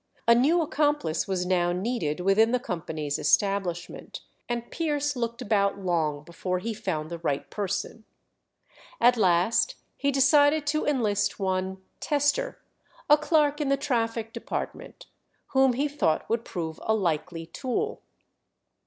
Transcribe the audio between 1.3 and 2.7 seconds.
now needed within the